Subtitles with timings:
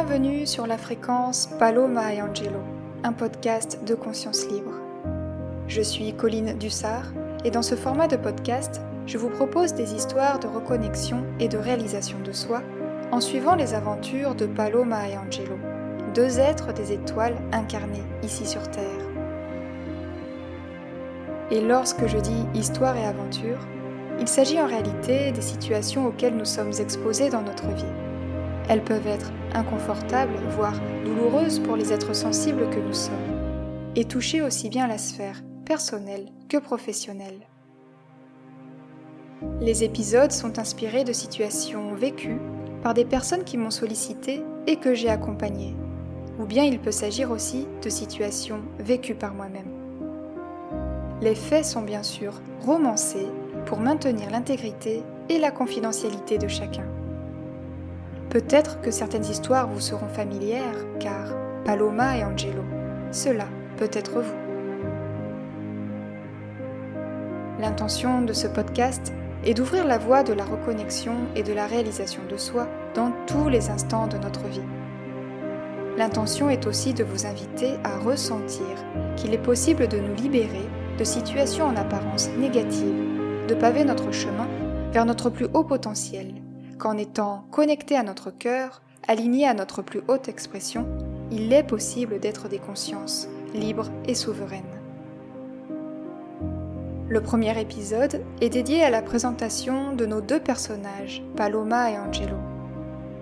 [0.00, 2.60] Bienvenue sur la fréquence Paloma et Angelo,
[3.02, 4.70] un podcast de conscience libre.
[5.66, 7.12] Je suis Colline Dussard
[7.44, 11.58] et dans ce format de podcast, je vous propose des histoires de reconnexion et de
[11.58, 12.62] réalisation de soi
[13.10, 15.58] en suivant les aventures de Paloma et Angelo,
[16.14, 18.84] deux êtres des étoiles incarnés ici sur Terre.
[21.50, 23.66] Et lorsque je dis histoire et aventure,
[24.20, 27.97] il s'agit en réalité des situations auxquelles nous sommes exposés dans notre vie
[28.68, 33.14] elles peuvent être inconfortables, voire douloureuses pour les êtres sensibles que nous sommes,
[33.96, 37.46] et toucher aussi bien la sphère personnelle que professionnelle.
[39.60, 42.40] Les épisodes sont inspirés de situations vécues
[42.82, 45.74] par des personnes qui m'ont sollicité et que j'ai accompagnées,
[46.38, 49.72] ou bien il peut s'agir aussi de situations vécues par moi-même.
[51.20, 53.26] Les faits sont bien sûr romancés
[53.66, 56.86] pour maintenir l'intégrité et la confidentialité de chacun.
[58.30, 61.34] Peut-être que certaines histoires vous seront familières, car
[61.64, 62.62] Paloma et Angelo,
[63.10, 63.46] cela
[63.78, 64.36] peut être vous.
[67.58, 72.20] L'intention de ce podcast est d'ouvrir la voie de la reconnexion et de la réalisation
[72.28, 74.60] de soi dans tous les instants de notre vie.
[75.96, 78.66] L'intention est aussi de vous inviter à ressentir
[79.16, 80.68] qu'il est possible de nous libérer
[80.98, 84.46] de situations en apparence négatives, de paver notre chemin
[84.92, 86.34] vers notre plus haut potentiel
[86.78, 90.86] qu'en étant connecté à notre cœur, aligné à notre plus haute expression,
[91.30, 94.62] il est possible d'être des consciences libres et souveraines.
[97.08, 102.36] Le premier épisode est dédié à la présentation de nos deux personnages, Paloma et Angelo.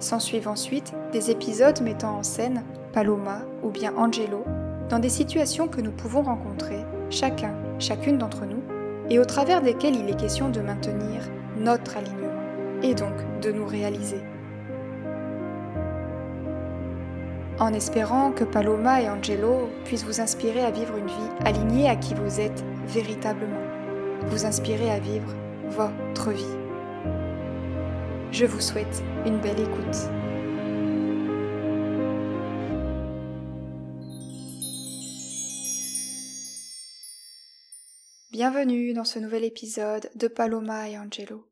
[0.00, 4.42] S'ensuivent ensuite des épisodes mettant en scène Paloma ou bien Angelo
[4.88, 8.62] dans des situations que nous pouvons rencontrer, chacun, chacune d'entre nous,
[9.10, 11.22] et au travers desquelles il est question de maintenir
[11.58, 12.33] notre alignement
[12.84, 14.20] et donc de nous réaliser.
[17.58, 21.96] En espérant que Paloma et Angelo puissent vous inspirer à vivre une vie alignée à
[21.96, 23.62] qui vous êtes véritablement,
[24.26, 25.34] vous inspirer à vivre
[25.70, 26.44] votre vie.
[28.32, 30.10] Je vous souhaite une belle écoute.
[38.30, 41.46] Bienvenue dans ce nouvel épisode de Paloma et Angelo.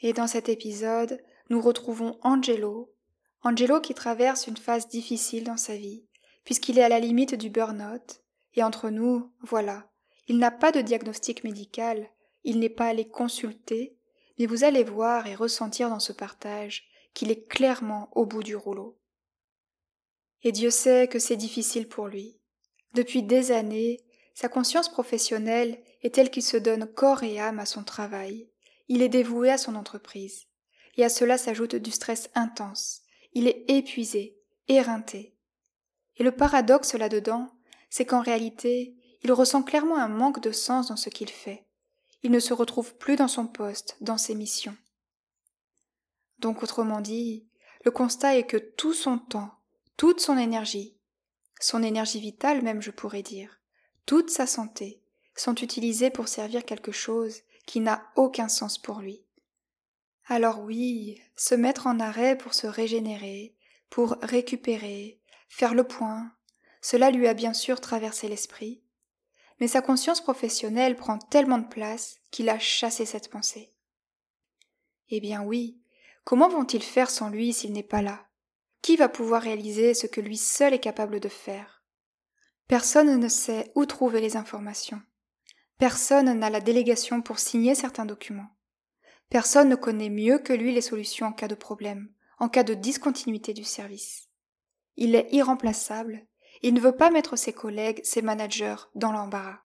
[0.00, 2.94] Et dans cet épisode, nous retrouvons Angelo,
[3.42, 6.04] Angelo qui traverse une phase difficile dans sa vie,
[6.44, 8.22] puisqu'il est à la limite du burn-out,
[8.54, 9.90] et entre nous, voilà,
[10.26, 12.10] il n'a pas de diagnostic médical,
[12.44, 13.96] il n'est pas allé consulter,
[14.38, 16.84] mais vous allez voir et ressentir dans ce partage
[17.14, 18.98] qu'il est clairement au bout du rouleau.
[20.42, 22.38] Et Dieu sait que c'est difficile pour lui.
[22.94, 23.98] Depuis des années,
[24.34, 28.49] sa conscience professionnelle est telle qu'il se donne corps et âme à son travail,
[28.90, 30.48] il est dévoué à son entreprise.
[30.96, 33.02] Et à cela s'ajoute du stress intense.
[33.32, 34.36] Il est épuisé,
[34.66, 35.36] éreinté.
[36.16, 37.52] Et le paradoxe là-dedans,
[37.88, 41.68] c'est qu'en réalité, il ressent clairement un manque de sens dans ce qu'il fait.
[42.24, 44.76] Il ne se retrouve plus dans son poste, dans ses missions.
[46.40, 47.46] Donc autrement dit,
[47.84, 49.52] le constat est que tout son temps,
[49.96, 50.98] toute son énergie,
[51.60, 53.60] son énergie vitale même je pourrais dire,
[54.04, 55.00] toute sa santé,
[55.36, 59.24] sont utilisés pour servir quelque chose qui n'a aucun sens pour lui.
[60.26, 63.54] Alors oui, se mettre en arrêt pour se régénérer,
[63.90, 66.32] pour récupérer, faire le point,
[66.82, 68.82] cela lui a bien sûr traversé l'esprit,
[69.60, 73.72] mais sa conscience professionnelle prend tellement de place qu'il a chassé cette pensée.
[75.10, 75.80] Eh bien oui,
[76.24, 78.26] comment vont-ils faire sans lui s'il n'est pas là?
[78.82, 81.84] Qui va pouvoir réaliser ce que lui seul est capable de faire?
[82.66, 85.00] Personne ne sait où trouver les informations.
[85.80, 88.50] Personne n'a la délégation pour signer certains documents.
[89.30, 92.74] Personne ne connaît mieux que lui les solutions en cas de problème, en cas de
[92.74, 94.28] discontinuité du service.
[94.96, 96.26] Il est irremplaçable,
[96.60, 99.60] il ne veut pas mettre ses collègues, ses managers dans l'embarras.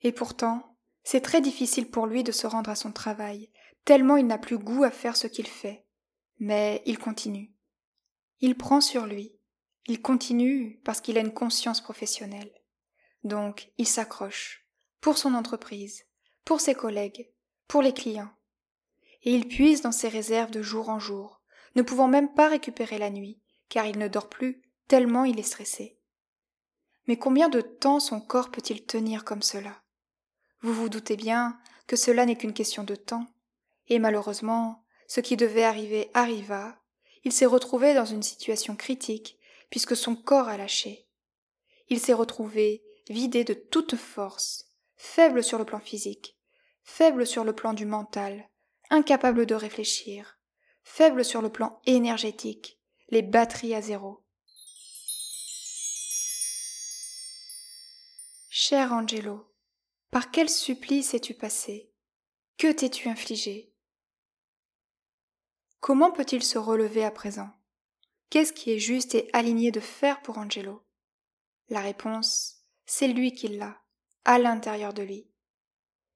[0.00, 3.50] Et pourtant, c'est très difficile pour lui de se rendre à son travail,
[3.84, 5.84] tellement il n'a plus goût à faire ce qu'il fait.
[6.38, 7.52] Mais il continue.
[8.40, 9.36] Il prend sur lui.
[9.88, 12.50] Il continue parce qu'il a une conscience professionnelle.
[13.24, 14.61] Donc, il s'accroche
[15.02, 16.06] pour son entreprise,
[16.44, 17.28] pour ses collègues,
[17.66, 18.30] pour les clients.
[19.24, 21.42] Et il puise dans ses réserves de jour en jour,
[21.74, 25.42] ne pouvant même pas récupérer la nuit, car il ne dort plus, tellement il est
[25.42, 25.98] stressé.
[27.08, 29.82] Mais combien de temps son corps peut-il tenir comme cela?
[30.60, 31.58] Vous vous doutez bien
[31.88, 33.26] que cela n'est qu'une question de temps,
[33.88, 36.78] et malheureusement, ce qui devait arriver arriva,
[37.24, 39.36] il s'est retrouvé dans une situation critique,
[39.68, 41.08] puisque son corps a lâché.
[41.88, 44.71] Il s'est retrouvé vidé de toute force,
[45.02, 46.38] faible sur le plan physique,
[46.84, 48.48] faible sur le plan du mental,
[48.88, 50.38] incapable de réfléchir,
[50.84, 54.24] faible sur le plan énergétique, les batteries à zéro.
[58.48, 59.52] Cher Angelo,
[60.12, 61.92] par quel supplice es-tu passé?
[62.56, 63.74] Que t'es-tu infligé?
[65.80, 67.50] Comment peut-il se relever à présent?
[68.30, 70.86] Qu'est-ce qui est juste et aligné de faire pour Angelo?
[71.70, 73.81] La réponse, c'est lui qui l'a,
[74.24, 75.28] à l'intérieur de lui.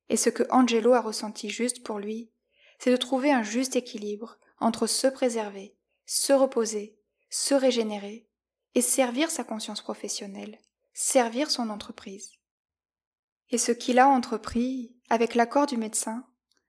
[0.08, 2.30] Et ce que Angelo a ressenti juste pour lui,
[2.78, 6.98] c'est de trouver un juste équilibre entre se préserver, se reposer,
[7.30, 8.28] se régénérer
[8.74, 10.58] et servir sa conscience professionnelle,
[10.92, 12.32] servir son entreprise.
[13.50, 16.26] Et ce qu'il a entrepris, avec l'accord du médecin,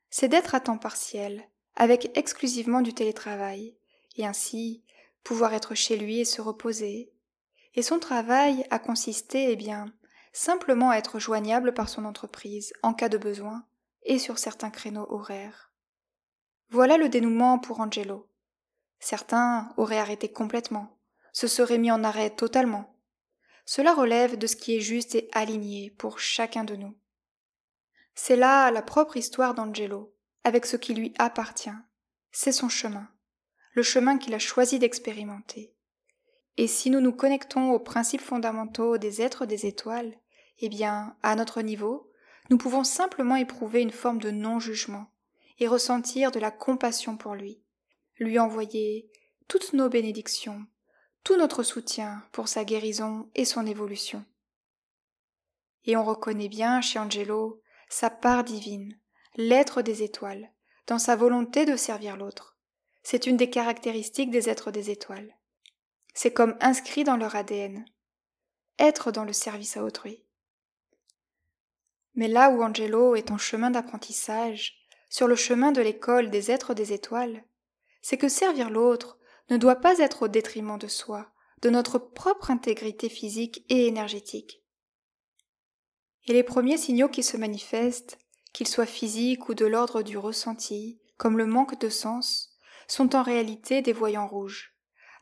[0.09, 3.77] c'est d'être à temps partiel, avec exclusivement du télétravail,
[4.15, 4.83] et ainsi
[5.23, 7.11] pouvoir être chez lui et se reposer.
[7.75, 9.93] Et son travail a consisté, eh bien,
[10.37, 13.65] simplement être joignable par son entreprise en cas de besoin
[14.03, 15.73] et sur certains créneaux horaires.
[16.69, 18.29] Voilà le dénouement pour Angelo.
[18.99, 20.99] Certains auraient arrêté complètement,
[21.33, 22.95] se seraient mis en arrêt totalement.
[23.65, 26.95] Cela relève de ce qui est juste et aligné pour chacun de nous.
[28.13, 31.69] C'est là la propre histoire d'Angelo, avec ce qui lui appartient.
[32.31, 33.09] C'est son chemin,
[33.73, 35.73] le chemin qu'il a choisi d'expérimenter.
[36.57, 40.15] Et si nous nous connectons aux principes fondamentaux des êtres des étoiles,
[40.59, 42.11] eh bien, à notre niveau,
[42.49, 45.07] nous pouvons simplement éprouver une forme de non-jugement
[45.59, 47.61] et ressentir de la compassion pour lui,
[48.17, 49.09] lui envoyer
[49.47, 50.65] toutes nos bénédictions,
[51.23, 54.25] tout notre soutien pour sa guérison et son évolution.
[55.85, 58.99] Et on reconnaît bien chez Angelo sa part divine,
[59.35, 60.51] l'être des étoiles,
[60.87, 62.57] dans sa volonté de servir l'autre.
[63.03, 65.37] C'est une des caractéristiques des êtres des étoiles.
[66.13, 67.85] C'est comme inscrit dans leur ADN.
[68.79, 70.26] Être dans le service à autrui.
[72.17, 74.73] Mais là où Angelo est en chemin d'apprentissage,
[75.07, 77.45] sur le chemin de l'école des êtres des étoiles,
[78.01, 79.19] c'est que servir l'autre
[79.49, 81.31] ne doit pas être au détriment de soi,
[81.61, 84.63] de notre propre intégrité physique et énergétique.
[86.25, 88.17] Et les premiers signaux qui se manifestent,
[88.51, 93.21] qu'ils soient physiques ou de l'ordre du ressenti, comme le manque de sens, sont en
[93.21, 94.73] réalité des voyants rouges.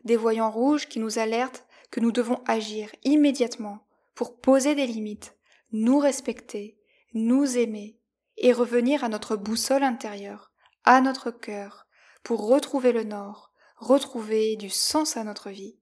[0.06, 5.36] Des voyants rouges qui nous alertent que nous devons agir immédiatement pour poser des limites,
[5.71, 6.80] nous respecter,
[7.15, 7.97] nous aimer
[8.38, 10.51] et revenir à notre boussole intérieure,
[10.83, 11.88] à notre cœur,
[12.23, 15.79] pour retrouver le nord, retrouver du sens à notre vie.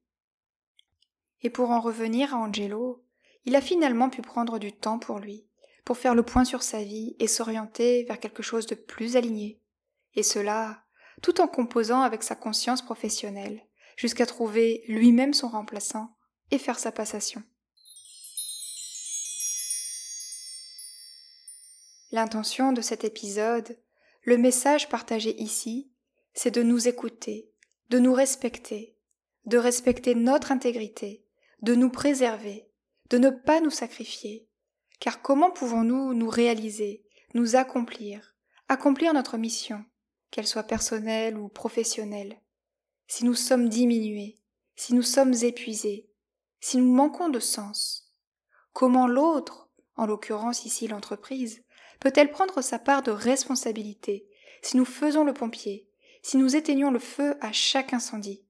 [1.42, 3.04] Et pour en revenir à Angelo,
[3.46, 5.48] il a finalement pu prendre du temps pour lui,
[5.86, 9.60] pour faire le point sur sa vie et s'orienter vers quelque chose de plus aligné.
[10.14, 10.84] Et cela,
[11.24, 13.66] tout en composant avec sa conscience professionnelle,
[13.98, 16.16] jusqu'à trouver lui-même son remplaçant
[16.52, 17.42] et faire sa passation.
[22.14, 23.76] L'intention de cet épisode,
[24.22, 25.92] le message partagé ici,
[26.36, 27.52] c'est de nous écouter,
[27.90, 28.96] de nous respecter,
[29.46, 31.26] de respecter notre intégrité,
[31.64, 32.70] de nous préserver,
[33.10, 34.48] de ne pas nous sacrifier.
[35.00, 38.36] Car comment pouvons-nous nous réaliser, nous accomplir,
[38.68, 39.84] accomplir notre mission,
[40.30, 42.40] qu'elle soit personnelle ou professionnelle,
[43.08, 44.40] si nous sommes diminués,
[44.76, 46.12] si nous sommes épuisés,
[46.60, 48.14] si nous manquons de sens
[48.72, 51.64] Comment l'autre, en l'occurrence ici l'entreprise,
[52.00, 54.28] peut-elle prendre sa part de responsabilité
[54.62, 55.90] si nous faisons le pompier,
[56.22, 58.46] si nous éteignons le feu à chaque incendie?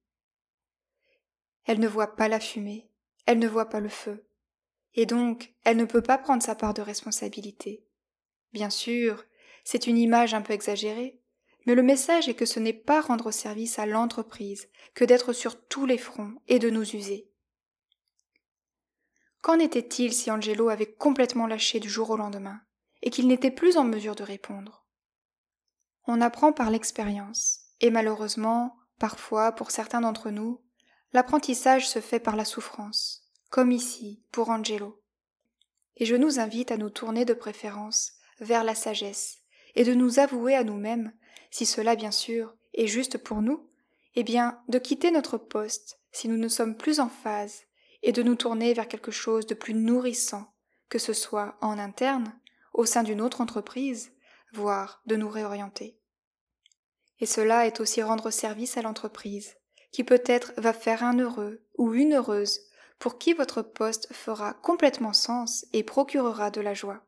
[1.65, 2.89] Elle ne voit pas la fumée,
[3.25, 4.25] elle ne voit pas le feu,
[4.93, 7.85] et donc elle ne peut pas prendre sa part de responsabilité.
[8.51, 9.25] Bien sûr,
[9.63, 11.19] c'est une image un peu exagérée,
[11.65, 15.65] mais le message est que ce n'est pas rendre service à l'entreprise que d'être sur
[15.67, 17.29] tous les fronts et de nous user.
[19.41, 22.61] Qu'en était-il si Angelo avait complètement lâché du jour au lendemain,
[23.03, 24.87] et qu'il n'était plus en mesure de répondre
[26.07, 30.61] On apprend par l'expérience, et malheureusement, parfois, pour certains d'entre nous,
[31.11, 34.99] l'apprentissage se fait par la souffrance comme ici pour Angelo.
[35.97, 39.41] Et je nous invite à nous tourner de préférence vers la sagesse
[39.75, 41.13] et de nous avouer à nous-mêmes,
[41.51, 43.69] si cela bien sûr est juste pour nous,
[44.15, 47.65] eh bien de quitter notre poste si nous ne sommes plus en phase
[48.01, 50.51] et de nous tourner vers quelque chose de plus nourrissant,
[50.89, 52.33] que ce soit en interne,
[52.73, 54.11] au sein d'une autre entreprise,
[54.53, 55.97] voire de nous réorienter.
[57.19, 59.55] Et cela est aussi rendre service à l'entreprise,
[59.91, 62.59] qui peut-être va faire un heureux ou une heureuse
[62.99, 67.05] pour qui votre poste fera complètement sens et procurera de la joie.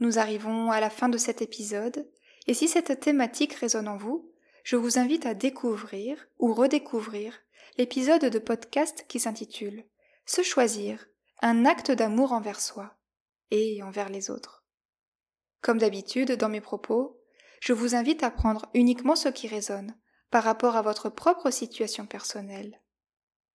[0.00, 2.08] Nous arrivons à la fin de cet épisode,
[2.46, 4.30] et si cette thématique résonne en vous,
[4.64, 7.38] je vous invite à découvrir ou redécouvrir
[7.78, 9.84] l'épisode de podcast qui s'intitule
[10.26, 11.06] Se choisir,
[11.42, 12.96] un acte d'amour envers soi
[13.54, 14.64] et envers les autres.
[15.62, 17.20] Comme d'habitude dans mes propos,
[17.60, 19.96] je vous invite à prendre uniquement ce qui résonne,
[20.30, 22.82] par rapport à votre propre situation personnelle.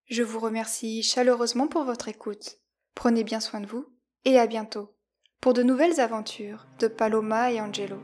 [0.06, 2.60] Je vous remercie chaleureusement pour votre écoute.
[2.94, 3.86] Prenez bien soin de vous
[4.24, 4.94] et à bientôt
[5.40, 8.00] pour de nouvelles aventures de Paloma et Angelo.